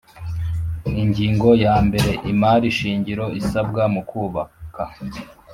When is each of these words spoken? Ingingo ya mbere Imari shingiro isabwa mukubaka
Ingingo 1.03 1.49
ya 1.63 1.75
mbere 1.87 2.11
Imari 2.31 2.67
shingiro 2.77 3.25
isabwa 3.39 3.81
mukubaka 3.93 4.83